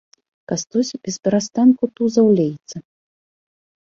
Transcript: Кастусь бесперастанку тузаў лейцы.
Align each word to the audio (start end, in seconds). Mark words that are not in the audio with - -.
Кастусь 0.51 0.89
бесперастанку 1.07 1.85
тузаў 1.99 2.27
лейцы. 2.39 2.75